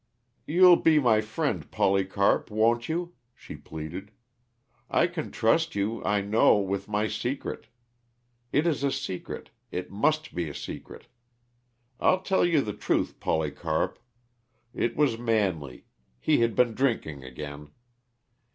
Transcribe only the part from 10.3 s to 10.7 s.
be a